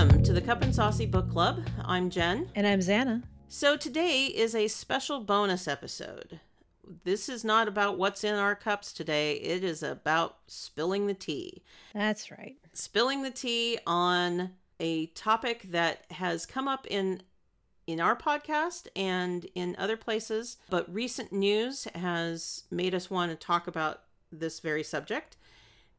[0.00, 1.60] Welcome to the Cup and Saucy Book Club.
[1.84, 2.48] I'm Jen.
[2.54, 3.22] And I'm Xana.
[3.48, 6.40] So today is a special bonus episode.
[7.04, 11.62] This is not about what's in our cups today, it is about spilling the tea.
[11.92, 12.56] That's right.
[12.72, 17.20] Spilling the tea on a topic that has come up in
[17.86, 23.36] in our podcast and in other places, but recent news has made us want to
[23.36, 25.36] talk about this very subject.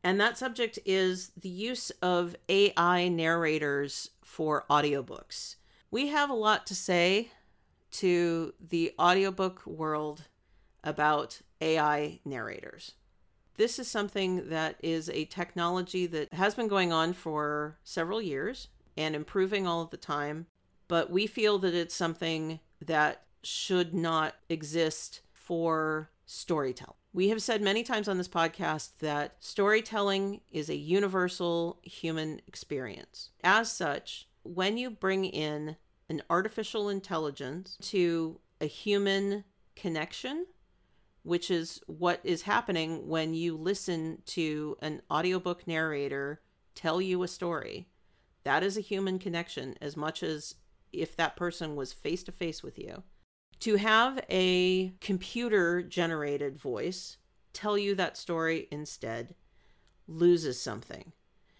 [0.03, 5.55] And that subject is the use of AI narrators for audiobooks.
[5.91, 7.31] We have a lot to say
[7.91, 10.23] to the audiobook world
[10.83, 12.93] about AI narrators.
[13.57, 18.69] This is something that is a technology that has been going on for several years
[18.97, 20.47] and improving all of the time,
[20.87, 26.95] but we feel that it's something that should not exist for storytelling.
[27.13, 33.31] We have said many times on this podcast that storytelling is a universal human experience.
[33.43, 35.75] As such, when you bring in
[36.07, 39.43] an artificial intelligence to a human
[39.75, 40.45] connection,
[41.23, 46.41] which is what is happening when you listen to an audiobook narrator
[46.75, 47.89] tell you a story,
[48.45, 50.55] that is a human connection as much as
[50.93, 53.03] if that person was face to face with you
[53.61, 57.17] to have a computer generated voice
[57.53, 59.35] tell you that story instead
[60.07, 61.13] loses something.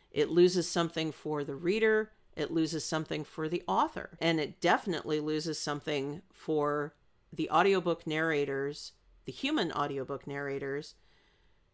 [0.10, 5.20] It loses something for the reader, it loses something for the author, and it definitely
[5.20, 6.96] loses something for
[7.32, 8.94] the audiobook narrators,
[9.26, 10.96] the human audiobook narrators,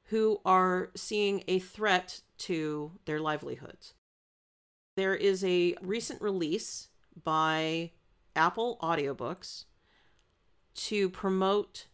[0.05, 3.93] who are seeing a threat to their livelihoods.
[4.95, 6.89] There is a recent release
[7.23, 7.91] by
[8.35, 9.65] Apple Audiobooks
[10.77, 11.87] to promote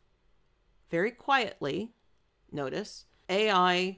[0.91, 1.93] very quietly,
[2.51, 3.97] notice, AI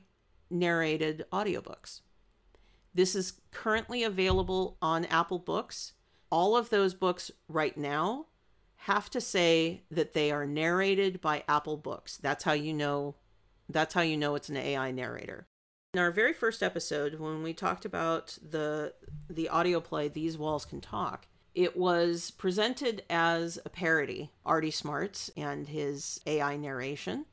[0.49, 2.01] narrated audiobooks.
[2.93, 5.93] This is currently available on Apple Books.
[6.31, 8.27] All of those books right now
[8.77, 12.17] have to say that they are narrated by Apple Books.
[12.17, 13.15] That's how you know
[13.67, 15.47] that's how you know it's an AI narrator.
[15.95, 18.93] In our very first episode when we talked about the
[19.29, 25.31] the audio play These Walls Can Talk, it was presented as a parody, Artie Smarts
[25.37, 27.25] and his AI narration.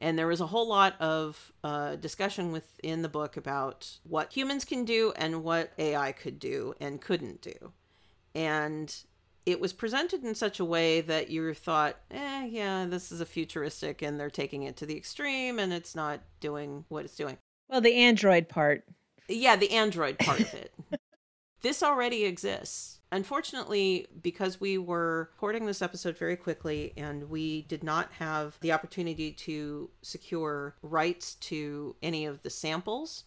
[0.00, 4.64] And there was a whole lot of uh, discussion within the book about what humans
[4.64, 7.72] can do and what AI could do and couldn't do.
[8.34, 8.94] And
[9.44, 13.26] it was presented in such a way that you thought, eh, yeah, this is a
[13.26, 17.36] futuristic and they're taking it to the extreme and it's not doing what it's doing.
[17.68, 18.84] Well, the Android part.
[19.28, 20.72] Yeah, the Android part of it.
[21.62, 27.82] this already exists Unfortunately, because we were recording this episode very quickly and we did
[27.82, 33.24] not have the opportunity to secure rights to any of the samples,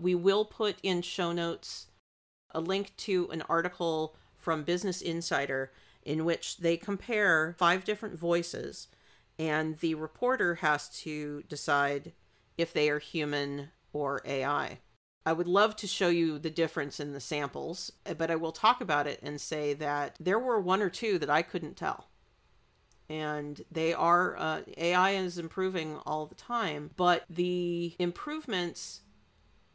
[0.00, 1.88] we will put in show notes
[2.52, 8.88] a link to an article from Business Insider in which they compare five different voices
[9.38, 12.12] and the reporter has to decide
[12.56, 14.78] if they are human or AI.
[15.26, 18.80] I would love to show you the difference in the samples, but I will talk
[18.80, 22.06] about it and say that there were one or two that I couldn't tell.
[23.10, 29.00] And they are, uh, AI is improving all the time, but the improvements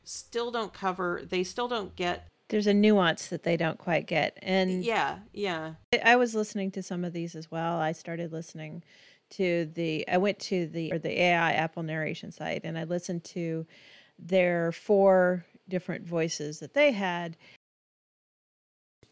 [0.05, 2.27] still don't cover, they still don't get.
[2.47, 4.37] There's a nuance that they don't quite get.
[4.41, 5.73] And yeah, yeah.
[6.03, 7.77] I was listening to some of these as well.
[7.77, 8.83] I started listening
[9.31, 13.25] to the, I went to the, or the AI Apple narration site and I listened
[13.25, 13.65] to
[14.19, 17.37] their four different voices that they had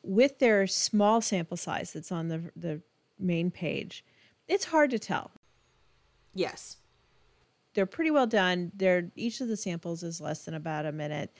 [0.03, 2.81] with their small sample size that's on the the
[3.19, 4.03] main page
[4.49, 5.31] it's hard to tell.
[6.33, 6.77] Yes.
[7.75, 8.71] They're pretty well done.
[8.75, 11.31] They're each of the samples is less than about a minute.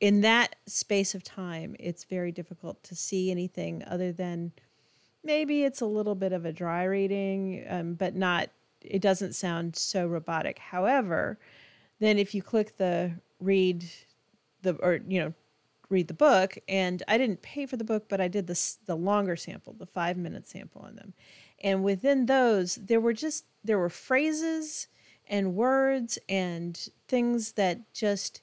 [0.00, 4.52] In that space of time it's very difficult to see anything other than
[5.22, 8.50] maybe it's a little bit of a dry reading um, but not
[8.84, 10.58] it doesn't sound so robotic.
[10.58, 11.38] However,
[12.00, 13.84] then if you click the read
[14.62, 15.34] the or you know
[15.88, 18.96] read the book and I didn't pay for the book but I did the the
[18.96, 21.14] longer sample, the 5 minute sample on them.
[21.62, 24.88] And within those there were just there were phrases
[25.28, 28.42] and words and things that just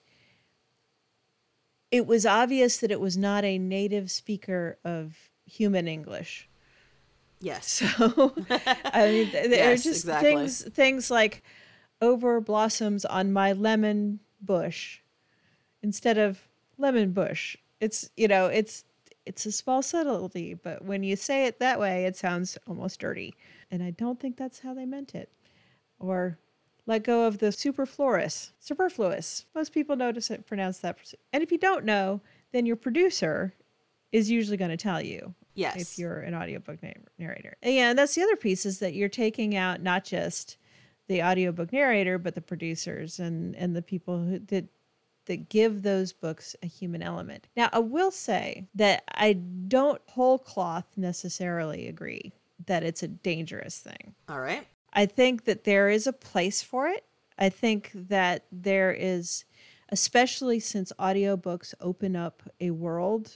[1.92, 6.49] it was obvious that it was not a native speaker of human English.
[7.40, 7.82] Yes.
[7.98, 10.32] So I mean, there yes, are just exactly.
[10.32, 11.44] things things like
[12.02, 15.00] over blossoms on my lemon bush
[15.82, 16.48] instead of
[16.78, 17.58] lemon bush.
[17.80, 18.84] It's you know it's
[19.26, 23.36] it's a small subtlety, but when you say it that way, it sounds almost dirty,
[23.70, 25.32] and I don't think that's how they meant it.
[26.00, 26.40] Or
[26.86, 28.52] let go of the superfluous.
[28.60, 29.46] Superfluous.
[29.54, 30.98] Most people notice it, pronounce that.
[31.32, 32.22] And if you don't know,
[32.52, 33.54] then your producer
[34.12, 35.36] is usually going to tell you.
[35.56, 35.76] Yes.
[35.78, 36.80] If you're an audiobook
[37.18, 37.58] narrator.
[37.64, 40.58] Yeah, and that's the other piece is that you're taking out not just
[41.08, 44.66] the audiobook narrator, but the producers and, and the people who, that
[45.30, 47.48] that give those books a human element.
[47.56, 52.34] Now, I will say that I don't whole cloth necessarily agree
[52.66, 54.16] that it's a dangerous thing.
[54.28, 54.66] All right.
[54.92, 57.06] I think that there is a place for it.
[57.38, 59.46] I think that there is,
[59.90, 63.36] especially since audiobooks open up a world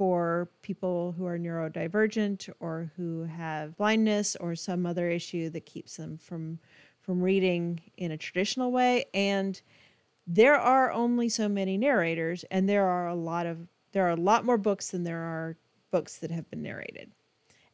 [0.00, 5.98] for people who are neurodivergent or who have blindness or some other issue that keeps
[5.98, 6.58] them from
[7.02, 9.04] from reading in a traditional way.
[9.12, 9.60] And
[10.26, 13.58] there are only so many narrators and there are a lot of
[13.92, 15.58] there are a lot more books than there are
[15.90, 17.10] books that have been narrated.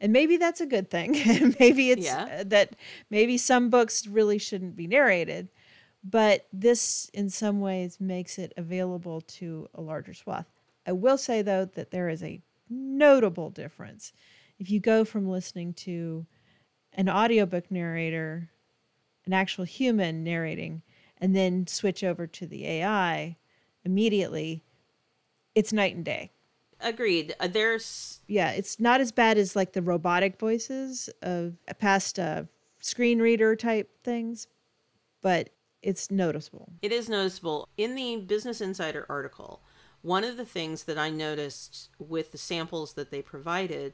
[0.00, 1.12] And maybe that's a good thing.
[1.61, 2.40] Maybe it's yeah.
[2.40, 2.75] uh, that
[3.08, 5.49] maybe some books really shouldn't be narrated
[6.02, 10.46] but this in some ways makes it available to a larger swath
[10.87, 14.12] i will say though that there is a notable difference
[14.59, 16.27] if you go from listening to
[16.94, 18.50] an audiobook narrator
[19.27, 20.83] an actual human narrating
[21.19, 23.37] and then switch over to the ai
[23.85, 24.62] immediately
[25.55, 26.31] it's night and day
[26.81, 27.35] Agreed.
[27.41, 32.44] Uh, there's yeah, it's not as bad as like the robotic voices of past uh,
[32.81, 34.47] screen reader type things,
[35.23, 35.50] but
[35.82, 36.73] it's noticeable.
[36.82, 37.69] It is noticeable.
[37.77, 39.62] In the Business Insider article,
[40.06, 43.93] one of the things that I noticed with the samples that they provided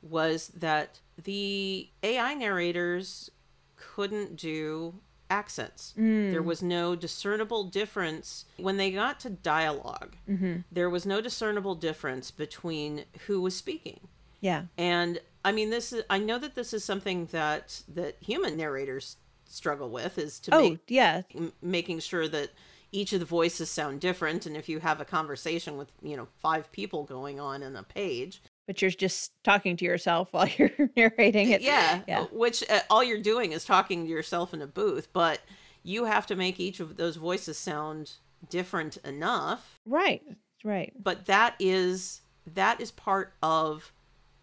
[0.00, 3.30] was that the AI narrators
[3.76, 4.94] couldn't do
[5.28, 5.92] accents.
[5.98, 6.30] Mm.
[6.30, 10.60] There was no discernible difference when they got to dialog mm-hmm.
[10.72, 14.00] There was no discernible difference between who was speaking.
[14.40, 14.62] Yeah.
[14.78, 19.18] And I mean this is I know that this is something that that human narrators
[19.44, 21.20] struggle with is to oh, make yeah.
[21.34, 22.50] M- making sure that
[22.92, 26.28] each of the voices sound different and if you have a conversation with, you know,
[26.38, 30.70] five people going on in a page, but you're just talking to yourself while you're
[30.96, 31.60] narrating it.
[31.60, 32.26] Yeah, yeah.
[32.30, 35.40] Which uh, all you're doing is talking to yourself in a booth, but
[35.82, 38.12] you have to make each of those voices sound
[38.48, 39.80] different enough.
[39.86, 40.22] Right.
[40.62, 40.92] Right.
[41.00, 42.20] But that is
[42.54, 43.92] that is part of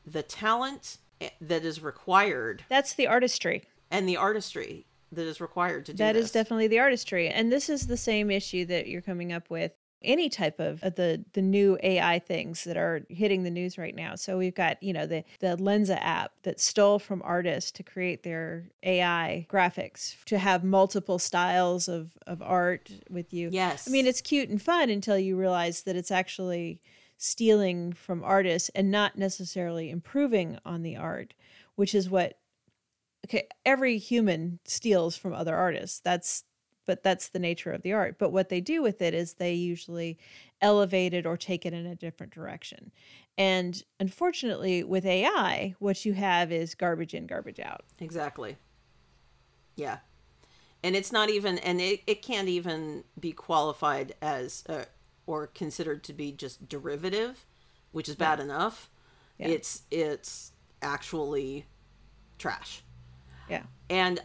[0.06, 2.64] the talent eh, that is required.
[2.70, 3.64] That's the artistry.
[3.90, 6.26] And the artistry that is required to do That this.
[6.26, 7.30] is definitely the artistry.
[7.30, 9.72] And this is the same issue that you're coming up with
[10.04, 14.14] any type of, the the new AI things that are hitting the news right now.
[14.16, 18.22] So we've got you know the the Lensa app that stole from artists to create
[18.22, 23.50] their AI graphics to have multiple styles of of art with you.
[23.52, 26.80] Yes, I mean it's cute and fun until you realize that it's actually
[27.18, 31.34] stealing from artists and not necessarily improving on the art,
[31.76, 32.38] which is what
[33.28, 36.00] okay every human steals from other artists.
[36.00, 36.44] That's
[36.88, 38.18] but that's the nature of the art.
[38.18, 40.18] But what they do with it is they usually
[40.62, 42.92] elevate it or take it in a different direction.
[43.38, 47.84] And unfortunately, with AI, what you have is garbage in, garbage out.
[48.00, 48.58] Exactly.
[49.76, 49.98] Yeah.
[50.82, 54.86] And it's not even, and it, it can't even be qualified as uh,
[55.28, 57.46] or considered to be just derivative,
[57.92, 58.46] which is bad yeah.
[58.46, 58.90] enough.
[59.38, 59.48] Yeah.
[59.50, 61.66] It's, it's actually
[62.40, 62.82] trash.
[63.50, 63.64] Yeah.
[63.90, 64.20] And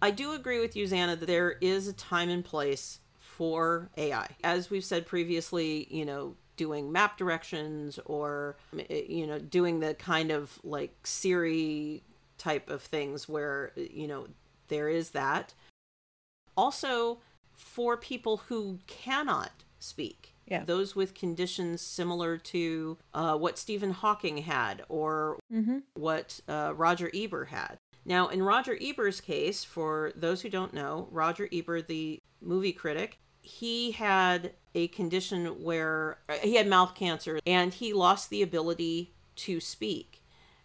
[0.00, 4.28] I do agree with you, Xana, that there is a time and place for AI.
[4.42, 8.56] As we've said previously, you know, doing map directions or,
[8.88, 12.02] you know, doing the kind of like Siri
[12.38, 14.26] type of things where, you know,
[14.68, 15.54] there is that.
[16.56, 17.20] Also,
[17.52, 20.64] for people who cannot speak, yeah.
[20.64, 25.78] those with conditions similar to uh, what Stephen Hawking had or mm-hmm.
[25.94, 27.78] what uh, Roger Ebert had.
[28.04, 33.18] Now, in Roger Ebert's case, for those who don't know, Roger Ebert, the movie critic,
[33.40, 39.14] he had a condition where uh, he had mouth cancer and he lost the ability
[39.36, 40.22] to speak.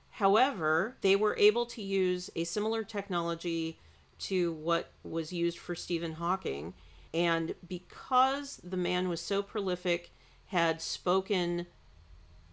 [0.10, 3.79] However, they were able to use a similar technology
[4.20, 6.74] to what was used for Stephen Hawking.
[7.17, 10.12] And because the man was so prolific,
[10.47, 11.65] had spoken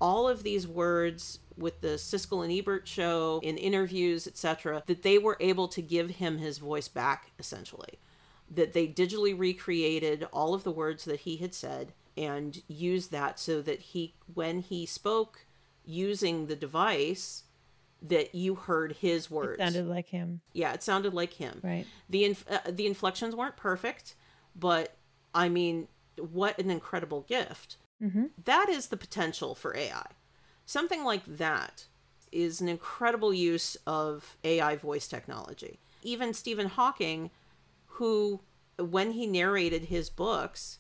[0.01, 5.19] all of these words with the Siskel and Ebert show, in interviews, etc., that they
[5.19, 7.99] were able to give him his voice back, essentially.
[8.51, 13.39] That they digitally recreated all of the words that he had said and used that
[13.39, 15.45] so that he, when he spoke
[15.85, 17.43] using the device,
[18.01, 19.61] that you heard his words.
[19.61, 20.41] It sounded like him.
[20.55, 21.61] Yeah, it sounded like him.
[21.63, 21.87] Right.
[22.09, 24.15] The inf- uh, the inflections weren't perfect,
[24.55, 24.95] but
[25.35, 27.77] I mean, what an incredible gift.
[28.03, 28.27] Mm-hmm.
[28.45, 30.07] That is the potential for AI.
[30.67, 31.87] Something like that
[32.33, 35.79] is an incredible use of AI voice technology.
[36.03, 37.31] Even Stephen Hawking,
[37.87, 38.41] who
[38.79, 40.79] when he narrated his books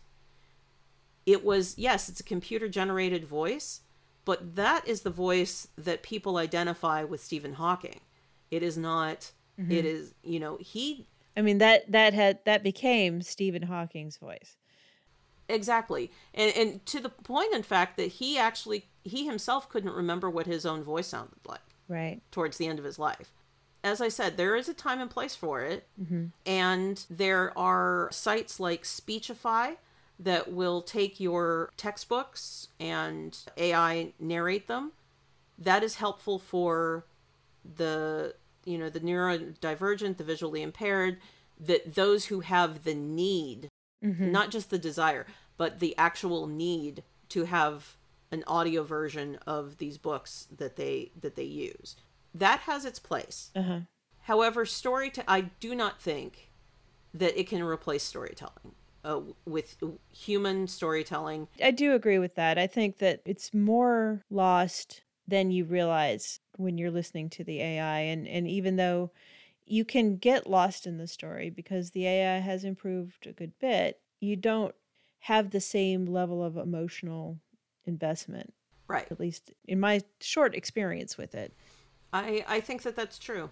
[1.26, 3.80] it was yes it's a computer generated voice
[4.24, 8.00] but that is the voice that people identify with stephen hawking
[8.50, 9.30] it is not
[9.70, 14.56] it is you know he I mean that that had that became Stephen Hawking's voice.
[15.48, 20.30] exactly and and to the point in fact that he actually he himself couldn't remember
[20.30, 22.22] what his own voice sounded like Right.
[22.30, 23.30] towards the end of his life.
[23.82, 25.86] As I said, there is a time and place for it.
[26.00, 26.26] Mm-hmm.
[26.46, 29.72] And there are sites like Speechify
[30.18, 34.92] that will take your textbooks and AI narrate them.
[35.58, 37.04] That is helpful for
[37.76, 38.34] the
[38.64, 41.18] you know the neurodivergent, the visually impaired,
[41.59, 43.68] that those who have the need,
[44.30, 47.97] not just the desire, but the actual need to have
[48.30, 51.97] an audio version of these books that they that they use.
[52.35, 53.50] That has its place.
[53.54, 53.80] Uh-huh.
[54.23, 56.50] However, story I do not think
[57.12, 59.76] that it can replace storytelling uh, with
[60.12, 61.49] human storytelling.
[61.62, 62.59] I do agree with that.
[62.59, 68.00] I think that it's more lost than you realize when you're listening to the AI
[68.00, 69.11] and and even though
[69.66, 74.00] you can get lost in the story because the AI has improved a good bit,
[74.20, 74.75] you don't
[75.20, 77.38] have the same level of emotional
[77.87, 78.52] investment
[78.87, 79.06] Right.
[79.11, 81.52] at least in my short experience with it.
[82.12, 83.50] I I think that that's true.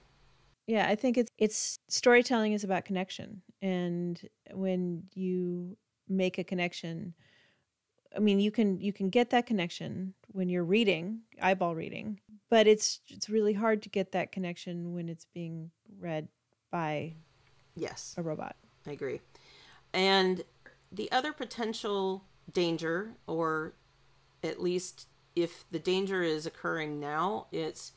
[0.67, 4.21] Yeah, I think it's it's storytelling is about connection, and
[4.53, 5.77] when you
[6.09, 7.15] make a connection,
[8.15, 12.67] I mean, you can you can get that connection when you're reading, eyeball reading, but
[12.67, 16.29] it's it's really hard to get that connection when it's being read
[16.71, 17.15] by
[17.75, 18.15] Yes.
[18.19, 18.57] a robot.
[18.87, 19.21] I agree.
[19.95, 20.45] And
[20.91, 23.73] the other potential danger, or
[24.45, 27.93] at least if the danger is occurring now, it's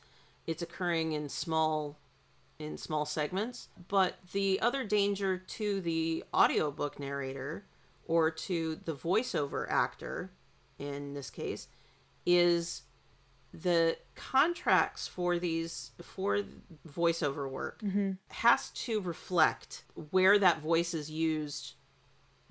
[0.46, 1.98] it's occurring in small
[2.58, 3.68] in small segments.
[3.88, 7.64] But the other danger to the audiobook narrator
[8.06, 10.32] or to the voiceover actor
[10.78, 11.68] in this case
[12.24, 12.82] is
[13.52, 16.40] the contracts for these for
[16.86, 18.12] voiceover work mm-hmm.
[18.28, 21.74] has to reflect where that voice is used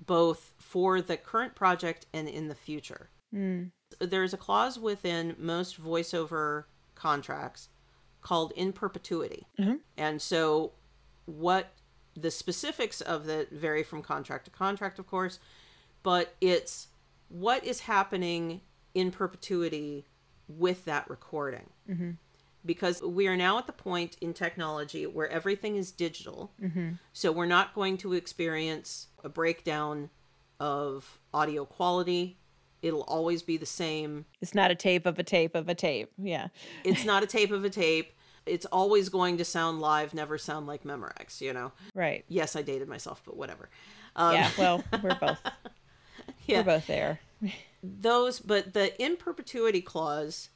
[0.04, 3.10] both for the current project and in the future.
[3.34, 3.70] Mm.
[3.98, 7.68] There's a clause within most voiceover contracts
[8.20, 9.46] called in perpetuity.
[9.58, 9.76] Mm-hmm.
[9.96, 10.72] And so
[11.24, 11.72] what
[12.16, 15.38] the specifics of that vary from contract to contract, of course,
[16.02, 16.88] but it's
[17.28, 18.60] what is happening
[18.94, 20.06] in perpetuity
[20.48, 21.68] with that recording.
[21.90, 22.10] Mm-hmm.
[22.64, 26.50] Because we are now at the point in technology where everything is digital.
[26.60, 26.94] Mm-hmm.
[27.12, 30.10] So we're not going to experience a breakdown
[30.58, 32.38] of audio quality.
[32.82, 34.24] It'll always be the same.
[34.40, 36.10] It's not a tape of a tape of a tape.
[36.18, 36.48] Yeah.
[36.82, 38.12] It's not a tape of a tape.
[38.46, 41.72] It's always going to sound live, never sound like Memorex, you know?
[41.94, 42.24] Right.
[42.28, 43.68] Yes, I dated myself, but whatever.
[44.14, 44.50] Um, Yeah.
[44.56, 45.40] Well, we're both
[46.46, 46.58] yeah.
[46.58, 47.20] we're both there.
[47.82, 50.48] those but the in perpetuity clause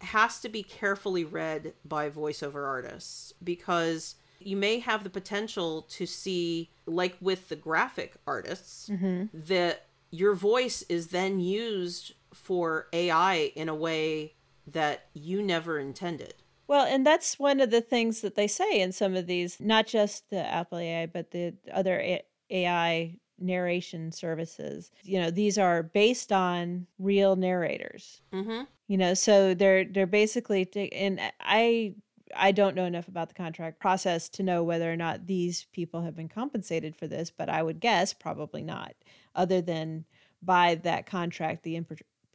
[0.00, 6.04] has to be carefully read by voiceover artists because you may have the potential to
[6.06, 8.90] see like with the graphic artists
[9.32, 14.34] that your voice is then used for AI in a way
[14.66, 16.34] that you never intended.
[16.68, 19.86] Well, and that's one of the things that they say in some of these, not
[19.86, 22.18] just the Apple AI, but the other
[22.50, 24.90] AI narration services.
[25.02, 28.20] You know, these are based on real narrators.
[28.32, 28.62] Mm-hmm.
[28.88, 31.94] You know, so they're they're basically t- and I
[32.34, 36.02] I don't know enough about the contract process to know whether or not these people
[36.02, 38.94] have been compensated for this, but I would guess probably not,
[39.34, 40.04] other than
[40.42, 41.76] by that contract, the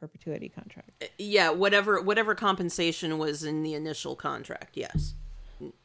[0.01, 0.91] perpetuity contract.
[1.01, 4.75] Uh, yeah, whatever whatever compensation was in the initial contract.
[4.75, 5.13] Yes.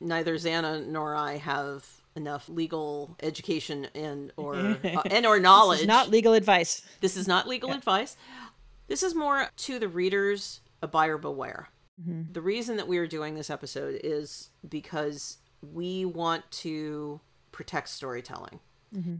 [0.00, 5.78] Neither Xana nor I have enough legal education and or uh, and or knowledge.
[5.78, 6.82] This is not legal advice.
[7.00, 8.16] This is not legal advice.
[8.88, 11.68] This is more to the readers, a buyer beware.
[12.00, 12.32] Mm-hmm.
[12.32, 17.20] The reason that we are doing this episode is because we want to
[17.52, 18.60] protect storytelling.
[18.94, 19.16] Mm-hmm.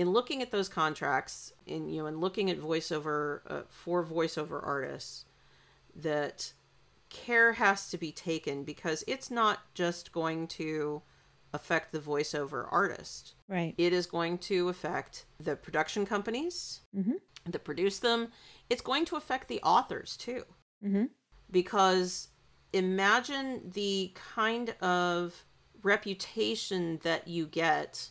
[0.00, 4.58] In looking at those contracts, and you know, in looking at voiceover uh, for voiceover
[4.64, 5.26] artists,
[5.94, 6.52] that
[7.10, 11.02] care has to be taken because it's not just going to
[11.52, 13.74] affect the voiceover artist Right.
[13.76, 16.80] it is going to affect the production companies
[17.44, 18.28] that produce them.
[18.70, 20.44] It's going to affect the authors too.
[20.82, 21.10] Mhm.
[21.50, 22.28] Because
[22.72, 25.44] imagine the kind of
[25.82, 28.10] reputation that you get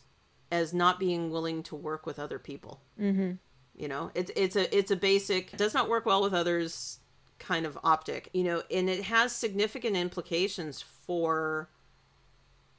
[0.50, 2.82] as not being willing to work with other people.
[3.00, 3.32] Mm-hmm.
[3.74, 6.98] You know, it's it's a it's a basic does not work well with others
[7.38, 8.28] kind of optic.
[8.32, 11.70] You know, and it has significant implications for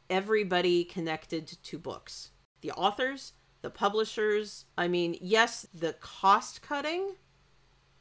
[0.10, 4.66] everybody connected to books the authors, the publishers.
[4.78, 7.16] I mean, yes, the cost cutting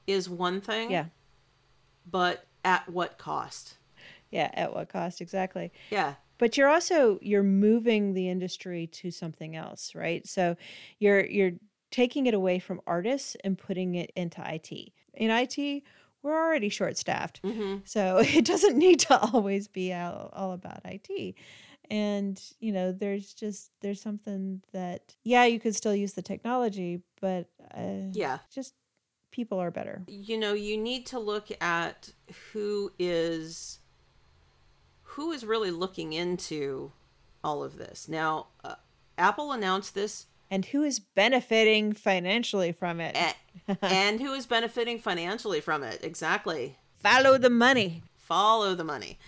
[0.07, 0.91] is one thing.
[0.91, 1.07] Yeah.
[2.11, 3.77] But at what cost?
[4.31, 5.73] Yeah, at what cost exactly?
[5.91, 6.15] Yeah.
[6.41, 10.27] But you're also you're moving the industry to something else, right?
[10.27, 10.57] So
[10.99, 11.53] you're you're
[11.91, 14.93] taking it away from artists and putting it into IT.
[15.15, 15.83] In IT,
[16.23, 17.41] we're already short staffed.
[17.45, 21.35] hmm So it doesn't need to always be all, all about IT.
[21.91, 27.03] And, you know, there's just, there's something that, yeah, you could still use the technology,
[27.21, 28.39] but uh, Yeah.
[28.55, 28.75] just
[29.33, 30.03] people are better.
[30.07, 32.13] You know, you need to look at
[32.53, 33.81] who is
[35.15, 36.93] who is really looking into
[37.43, 38.09] all of this.
[38.09, 38.75] Now, uh,
[39.19, 43.17] Apple announced this And who is benefiting financially from it?
[43.17, 46.01] a- and who is benefiting financially from it.
[46.03, 46.77] Exactly.
[46.97, 48.03] Follow the money.
[48.17, 49.19] Follow the money.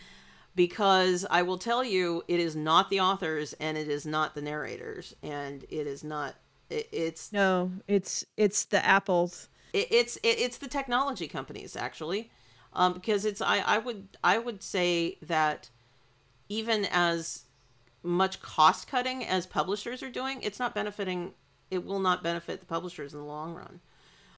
[0.54, 4.42] Because I will tell you, it is not the authors and it is not the
[4.42, 6.34] narrators and it is not
[6.68, 9.48] it, it's No, it's it's the apples.
[9.72, 12.30] it, it's it, it's the technology companies actually
[12.74, 15.70] um, because it's I, I would i would say that
[16.48, 17.44] even as
[18.02, 21.32] much cost cutting as publishers are doing it's not benefiting
[21.70, 23.80] it will not benefit the publishers in the long run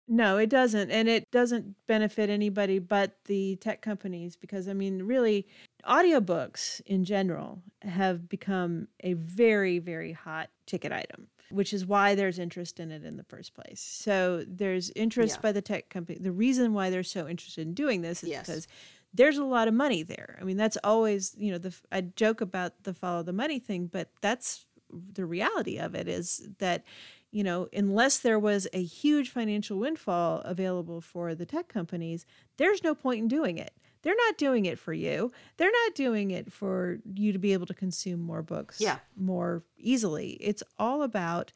[0.07, 0.91] No, it doesn't.
[0.91, 5.47] And it doesn't benefit anybody but the tech companies because, I mean, really,
[5.89, 12.39] audiobooks in general have become a very, very hot ticket item, which is why there's
[12.39, 13.81] interest in it in the first place.
[13.81, 15.41] So there's interest Yeah.
[15.43, 16.19] by the tech company.
[16.19, 18.47] The reason why they're so interested in doing this is Yes.
[18.47, 18.69] because
[19.13, 20.39] there's a lot of money there.
[20.41, 23.87] I mean, that's always, you know, the I joke about the follow the money thing,
[23.87, 26.85] but that's the reality of it is that
[27.31, 32.25] you know, unless there was a huge financial windfall available for the tech companies,
[32.59, 33.73] there's no point in doing it.
[34.05, 35.33] They're not doing it for you.
[35.57, 38.99] They're not doing it for you to be able to consume more books Yeah.
[39.17, 40.33] more easily.
[40.41, 41.53] It's all about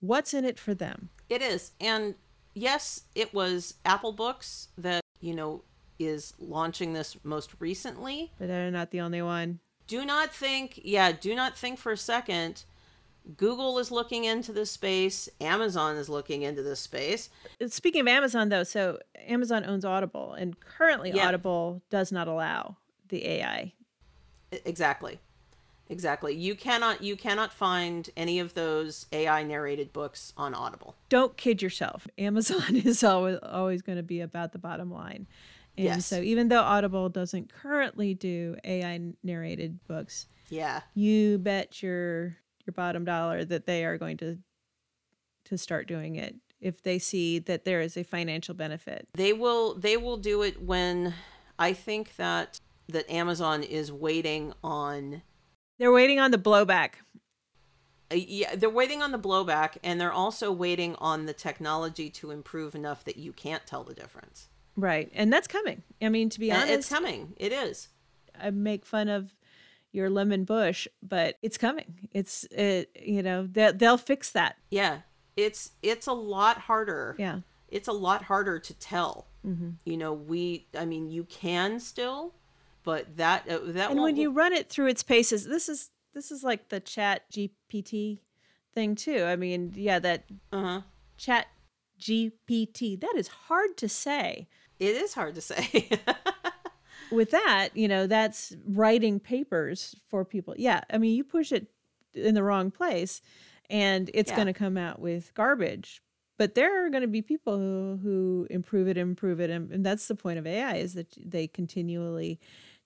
[0.00, 1.08] what's in it for them.
[1.28, 2.14] it is and
[2.54, 5.62] yes it was apple books that you know
[5.98, 9.58] is launching this most recently But they're not the only one.
[9.88, 12.64] do not think yeah do not think for a second
[13.36, 17.28] google is looking into this space amazon is looking into this space
[17.66, 21.26] Speaking of Amazon, though, so Amazon owns Audible, and currently Yeah.
[21.28, 22.76] Audible does not allow
[23.08, 23.72] the AI.
[24.64, 25.18] Exactly
[25.90, 31.36] exactly you cannot you cannot find any of those ai narrated books on audible don't
[31.38, 32.06] kid yourself.
[32.18, 35.26] Amazon is always always going to be about the bottom line.
[35.78, 36.06] And Yes.
[36.06, 42.36] so even though Audible doesn't currently do AI narrated books, yeah you bet your
[42.68, 44.38] your bottom dollar that they are going to
[45.46, 49.08] to start doing it if they see that there is a financial benefit.
[49.14, 51.14] they will they will do it when
[51.58, 55.22] i think that that amazon is waiting on
[55.78, 56.90] They're waiting on the blowback.
[58.10, 62.30] Uh, yeah, they're waiting on the blowback, and they're also waiting on the technology to
[62.30, 64.48] improve enough that you can't tell the difference.
[64.76, 65.10] Right.
[65.14, 65.82] And that's coming.
[66.00, 67.34] I mean, to be honest, it's coming.
[67.36, 67.88] It is.
[68.40, 69.34] I make fun of
[69.92, 72.08] your lemon bush, but it's coming.
[72.12, 74.56] It's it, you know, they they'll fix that.
[74.70, 75.00] Yeah,
[75.36, 77.16] it's it's a lot harder.
[77.18, 77.40] Yeah.
[77.68, 79.26] It's a lot harder to tell.
[79.46, 79.74] Mhm.
[79.84, 80.66] You know, we.
[80.78, 82.34] I mean, you can still,
[82.82, 86.30] but that uh, that and when you run it through its paces this is this
[86.30, 88.20] is like the chat gpt
[88.74, 90.80] thing too i mean yeah that uh huh.
[91.18, 91.46] chat
[92.00, 94.48] gpt that is hard to say
[94.78, 95.90] It is hard to say.
[97.10, 100.54] with that you know that's writing papers for people.
[100.56, 101.66] Yeah i mean you push it
[102.14, 103.20] in the wrong place
[103.70, 104.36] and it's Yeah.
[104.36, 106.02] going to come out with garbage.
[106.38, 109.84] But there are going to be people who, who improve it improve it and, and
[109.84, 112.38] that's the point of ai is that they continually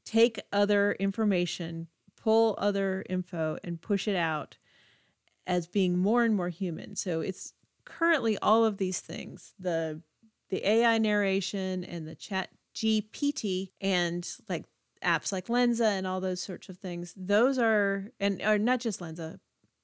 [0.04, 4.56] take other information pull other info and push it out
[5.46, 6.94] as being more and more human.
[6.94, 7.52] So it's
[7.84, 10.00] currently all of these things the
[10.50, 14.64] the ai narration and the chat gpt and like
[15.04, 17.12] apps like Lensa and all those sorts of things.
[17.16, 19.38] Those are and are not just Lensa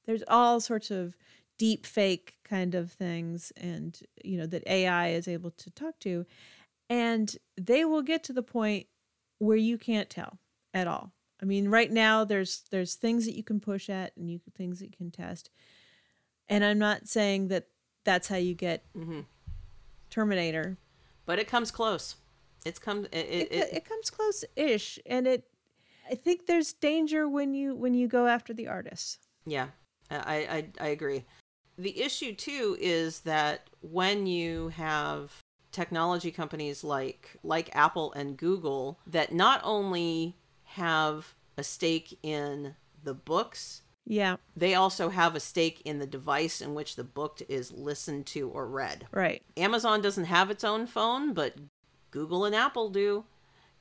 [0.09, 1.15] there's all sorts of
[1.59, 6.27] deep fake kind of things and you know that ai is able to talk to.
[6.91, 8.87] And they will get to the point
[9.39, 10.39] where you can't tell
[10.73, 11.13] at all.
[11.41, 14.81] I mean right now there's there's things that you can push at and you things
[14.81, 15.51] that you can test.
[16.49, 17.67] And i'm not saying that
[18.05, 19.21] that's how you get hmm
[20.09, 20.79] terminator.
[21.27, 22.15] But it comes close.
[22.65, 23.07] It's come.
[23.07, 25.45] It, it, it, it, it comes close ish and it
[26.11, 29.69] i think there's danger when you when you go after the artists Yeah,
[30.11, 31.25] I, I I agree.
[31.77, 35.33] The issue too is that when you have
[35.71, 43.15] technology companies like like Apple and Google that not only have a stake in the
[43.15, 44.37] books Yeah.
[44.57, 48.49] They also have a stake in the device in which the book is listened to
[48.49, 49.07] or read.
[49.13, 49.43] Right.
[49.57, 51.55] Amazon doesn't have its own phone, but
[52.19, 53.25] Google and Apple do.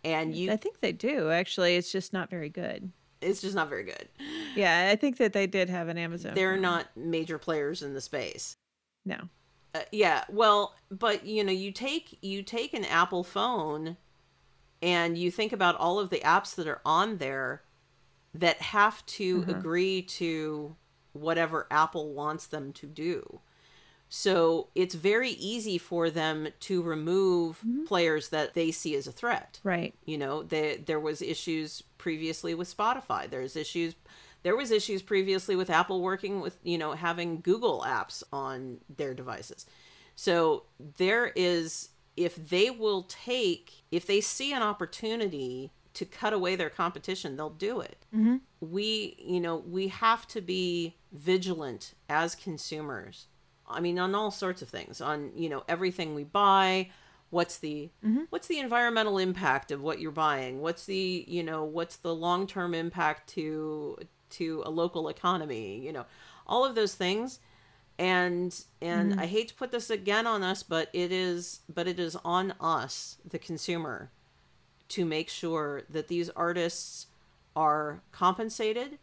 [0.04, 1.32] And you I think they do.
[1.32, 2.92] Actually, it's just not very good.
[3.20, 4.08] it's just not very good.
[4.56, 6.34] Yeah, I think that they did have an Amazon.
[6.36, 6.62] They're phone.
[6.62, 8.58] not major players in the space.
[9.06, 9.18] No.
[9.74, 13.98] Uh, yeah, well, but you know, you take you take an Apple phone
[14.84, 17.64] and you think about all of the apps that are on there
[18.36, 20.76] that have to agree to
[21.14, 23.42] whatever Apple wants them to do.
[24.10, 29.60] So it's very easy for them to remove players that they see as a threat.
[29.64, 29.94] Right.
[30.06, 33.30] You know, there there was issues previously with Spotify.
[33.30, 33.96] There's issues
[34.44, 39.14] there was issues previously with Apple working with, you know, having Google apps on their
[39.14, 39.66] devices.
[40.16, 40.64] So
[40.98, 46.70] there is if they will take if they see an opportunity to cut away their
[46.70, 48.06] competition, they'll do it.
[48.16, 48.42] Mhm.
[48.62, 53.26] We, you know, we have to be vigilant as consumers.
[53.70, 56.90] I mean, on all sorts of things, on you know everything we buy.
[57.30, 58.24] What's the mm-hmm.
[58.30, 60.62] what's the environmental impact of what you're buying?
[60.62, 63.98] What's the you know what's the long term impact to
[64.32, 65.80] to a local economy?
[65.80, 66.06] You know,
[66.46, 67.40] all of those things.
[68.00, 69.20] And and mm-hmm.
[69.20, 72.54] I hate to put this again on us, but it is but it is on
[72.62, 74.12] us, the consumer,
[74.90, 77.08] to make sure that these artists
[77.56, 79.00] are compensated,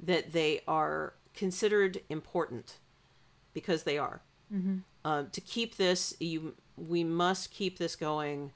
[0.00, 2.78] that they are considered important,
[3.58, 4.20] because they are.
[5.04, 8.52] Um, to keep this, you we must keep this going,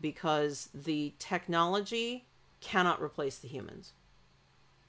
[0.00, 2.24] because the technology
[2.60, 3.92] cannot replace the humans.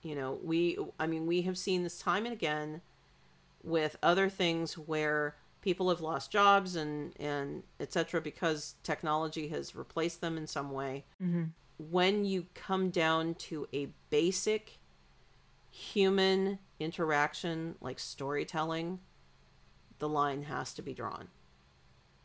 [0.01, 2.81] You know, we I mean we have seen this time and again
[3.63, 10.21] with other things where people have lost jobs and and etc because technology has replaced
[10.21, 11.03] them in some way
[11.77, 14.79] when you come down to a basic
[15.71, 18.99] human interaction like storytelling
[19.99, 21.27] the line has to be drawn.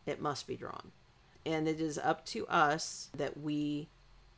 [0.07, 0.93] It must be drawn.
[1.45, 3.89] And it is up to us that we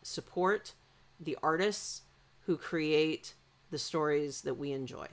[0.02, 0.72] support
[1.20, 2.02] the artists
[2.46, 3.34] who create
[3.70, 5.06] the stories that we enjoy.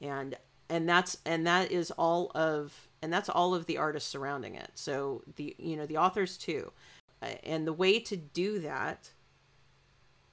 [0.00, 0.36] And
[0.70, 4.70] and that's and that is all of and that's all of the artists surrounding it.
[4.74, 6.72] So the you know the authors too.
[7.20, 9.10] Uh, and the way to do that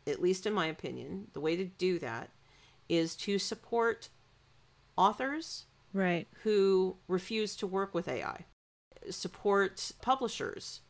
[0.08, 2.30] at least in my opinion the way to do that
[2.88, 4.10] is to support
[4.96, 6.28] authors Right.
[6.44, 8.46] who refuse to work with ai
[9.10, 10.82] support publishers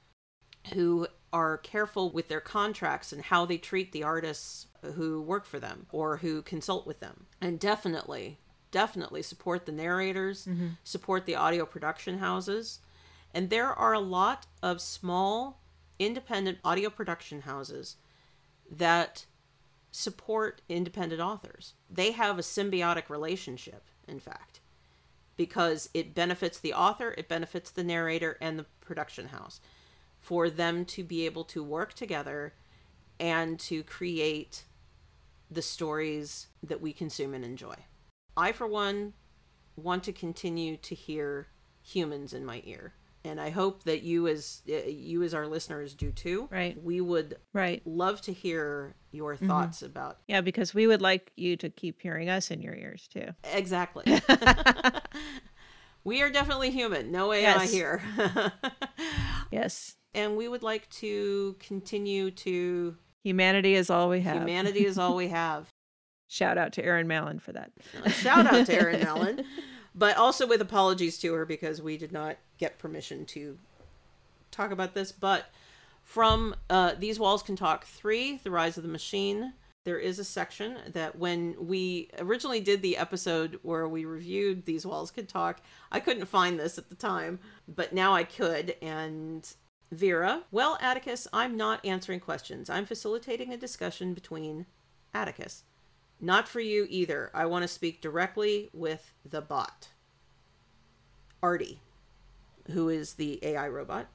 [0.73, 5.59] who are careful with their contracts and how they treat the artists who work for
[5.59, 7.25] them or who consult with them.
[7.41, 8.39] And definitely,
[8.71, 10.69] definitely support the narrators, mm-hmm.
[10.83, 12.79] support the audio production houses.
[13.33, 15.61] And there are a lot of small
[15.99, 17.97] independent audio production houses
[18.71, 19.25] that
[19.91, 21.73] support independent authors.
[21.89, 24.61] They have a symbiotic relationship, in fact
[25.37, 29.59] because it benefits the author, it benefits the narrator and the production house
[30.19, 32.53] for them to be able to work together
[33.19, 34.63] and to create
[35.51, 37.75] the stories that we consume and enjoy.
[38.35, 39.13] I, for one,
[39.75, 41.47] want to continue to hear
[41.83, 42.93] humans in my ear.
[43.23, 46.47] And I hope that you as uh, you as our listeners do too.
[46.51, 46.81] Right.
[46.83, 47.81] We would Right.
[47.85, 52.29] love to hear your thoughts about Yeah, because we would like you to keep hearing
[52.29, 53.27] us in your ears too.
[53.53, 54.03] Exactly.
[56.03, 57.11] we are definitely human.
[57.11, 57.71] No AI Yes.
[57.71, 58.01] here.
[59.51, 59.95] Yes.
[60.13, 64.37] and we would like to continue to Humanity is all we have.
[64.37, 65.67] humanity is all we have.
[66.27, 67.71] Shout out to Erin Mallon for that.
[68.09, 69.45] Shout out to Erin Mallon,
[69.93, 73.57] but also with apologies to her because we did not get permission to
[74.51, 75.11] talk about this.
[75.11, 75.45] But
[76.03, 79.53] from uh, These Walls Can Talk 3, The Rise of the Machine,
[79.85, 84.85] there is a section that when we originally did the episode where we reviewed These
[84.85, 88.75] Walls Could Talk, I couldn't find this at the time, but now I could.
[88.81, 89.47] And
[89.91, 92.67] Vera, well, Atticus, I'm not answering questions.
[92.67, 94.65] I'm facilitating a discussion between
[95.13, 95.63] Atticus.
[96.19, 97.29] Not for you either.
[97.33, 99.89] I want to speak directly with the bot.
[101.43, 101.79] Artie,
[102.71, 104.07] who is the AI robot.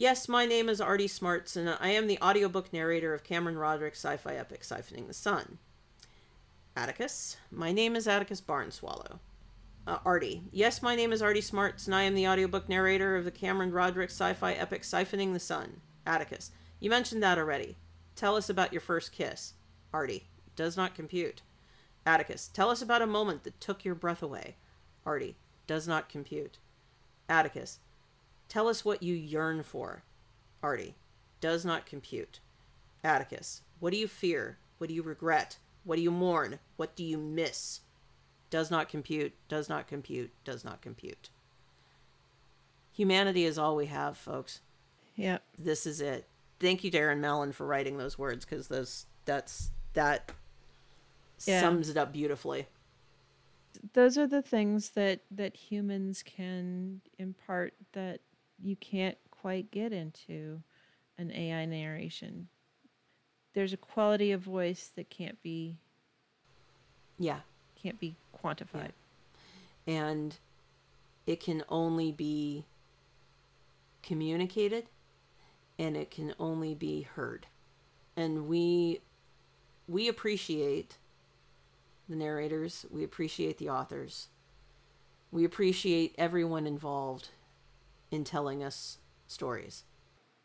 [0.00, 3.98] Yes, my name is Artie Smarts, and I am the audiobook narrator of Cameron Roderick's
[4.04, 5.58] sci fi epic Siphoning the Sun.
[6.76, 9.18] Atticus, my name is Atticus Barnswallow.
[9.88, 13.24] Uh, Artie, yes, my name is Artie Smarts, and I am the audiobook narrator of
[13.24, 15.80] the Cameron Roderick sci fi epic Siphoning the Sun.
[16.06, 17.76] Atticus, you mentioned that already.
[18.14, 19.54] Tell us about your first kiss.
[19.92, 21.42] Artie, does not compute.
[22.06, 24.54] Atticus, tell us about a moment that took your breath away.
[25.04, 25.34] Artie,
[25.66, 26.58] does not compute.
[27.28, 27.80] Atticus,
[28.48, 30.02] tell us what you yearn for.
[30.62, 30.94] Artie,
[31.40, 32.40] does not compute.
[33.04, 34.58] Atticus, what do you fear?
[34.78, 35.58] What do you regret?
[35.84, 36.58] What do you mourn?
[36.76, 37.80] What do you miss?
[38.50, 41.30] Does not compute, does not compute, does not compute.
[42.92, 44.60] Humanity is all we have, folks.
[45.16, 45.42] Yep.
[45.58, 46.26] This is it.
[46.60, 50.32] Thank you, Erin Mallon, for writing those words because those that's that
[51.46, 51.60] Yeah.
[51.60, 52.66] sums it up beautifully.
[53.92, 58.20] Those are the things that that humans can impart that
[58.62, 60.60] you can't quite get into
[61.16, 62.48] an AI narration.
[63.54, 65.76] There's a quality of voice that can't be
[67.18, 67.40] Yeah.
[67.80, 68.90] can't be quantified.
[69.86, 70.36] and
[71.26, 72.64] it can only be
[74.02, 74.88] communicated
[75.78, 77.46] and it can only be heard
[78.16, 79.00] and we
[79.86, 80.96] we appreciate
[82.08, 84.28] the narrators we appreciate the authors
[85.30, 87.28] we appreciate everyone involved
[88.10, 89.84] in telling us stories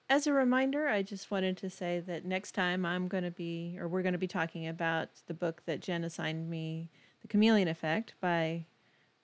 [0.09, 3.77] As a reminder, I just wanted to say that next time I'm going to be,
[3.79, 6.89] or we're going to be talking about the book that Jen assigned me,
[7.21, 8.65] The Chameleon Effect, by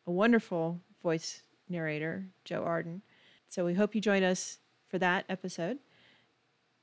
[0.08, 3.02] a wonderful voice narrator, Joe Arden.
[3.48, 5.80] So we hope you join us for that episode.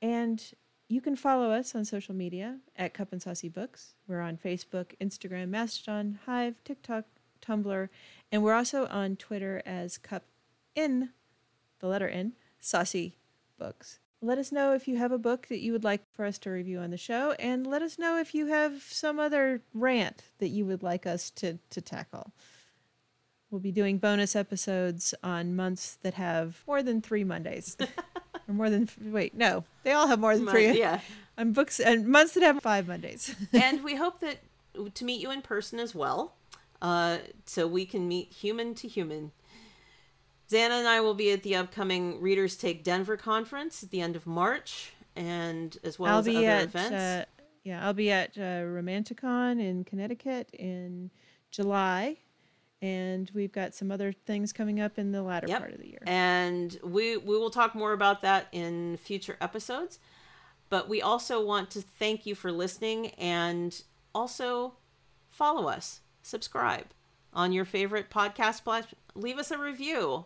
[0.01, 0.43] And
[0.87, 3.95] you can follow us on social media at Cup and Saucy Books.
[4.07, 7.05] We're on Facebook, Instagram, Mastodon, Hive, TikTok,
[7.41, 7.89] Tumblr,
[8.31, 10.23] and we're also on Twitter as Cup
[10.75, 11.09] in
[11.79, 13.17] the letter N, Saucy
[13.57, 13.99] Books.
[14.21, 16.49] Let us know if you have a book that you would like for us to
[16.49, 20.47] review on the show, and let us know if you have some other rant that
[20.47, 22.31] you would like us to, to tackle.
[23.51, 27.77] We'll be doing bonus episodes on months that have more than three Mondays.
[28.47, 30.77] or more than, wait, no, they all have more than three.
[30.77, 30.99] yeah
[31.37, 33.35] On books and months that have five Mondays.
[33.53, 34.39] and we hope that
[34.95, 36.33] to meet you in person as well
[36.81, 39.31] uh, so we can meet human to human
[40.49, 44.15] Xana and I will be at the upcoming Readers Take Denver conference at the end
[44.15, 46.91] of March, and as well I'll as be other at events.
[46.93, 47.25] Uh,
[47.63, 51.11] yeah, I'll be at uh, Romanticon in Connecticut in
[51.51, 52.17] July,
[52.81, 55.59] and we've got some other things coming up in the latter Yep.
[55.59, 55.99] part of the year.
[56.05, 59.99] and we we will talk more about that in future episodes.
[60.69, 63.81] But we also want to thank you for listening, and
[64.13, 64.73] also
[65.29, 66.87] follow us, subscribe
[67.33, 68.99] on your favorite podcast platform.
[69.15, 70.25] Leave us a review.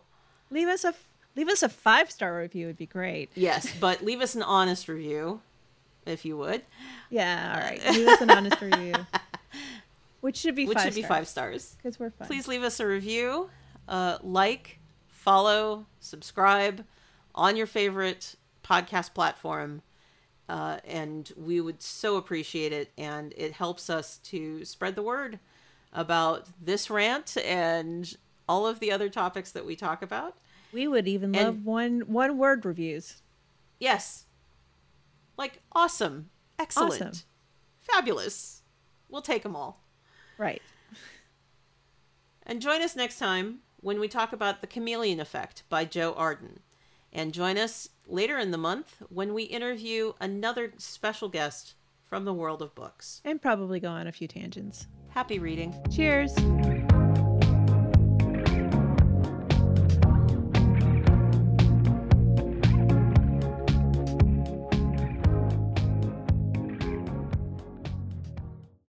[0.52, 0.94] Leave us a
[1.34, 3.30] leave us a five star review would be great.
[3.34, 5.40] Yes, but leave us an honest review,
[6.06, 6.62] if you would,
[7.10, 7.80] Yeah, all right.
[7.94, 8.94] Leave us an honest review,
[10.20, 11.76] which should be which five should be five stars.
[11.76, 12.26] because we're fun.
[12.26, 13.50] Please leave us a review,
[13.88, 16.84] uh, like, follow, subscribe
[17.34, 18.34] on your favorite
[18.64, 19.82] podcast platform.
[20.48, 22.90] Uh, and we would so appreciate it.
[22.98, 25.38] And it helps us to spread the word
[25.92, 28.14] about this rant and
[28.48, 30.36] all of the other topics that we talk about.
[30.72, 33.22] We would even And- love one one word reviews.
[33.78, 34.26] Yes.
[35.36, 37.12] Like, awesome, excellent, Awesome.
[37.80, 38.62] fabulous.
[39.08, 39.80] We'll take them all.
[40.38, 40.62] Right.
[42.44, 46.60] And join us next time when we talk about The Chameleon Effect by Joe Arden.
[47.12, 51.74] And join us later in the month when we interview another special guest
[52.06, 53.20] from the world of books.
[53.24, 54.86] And probably go on a few tangents.
[55.10, 55.74] Happy reading.
[55.90, 56.34] Cheers.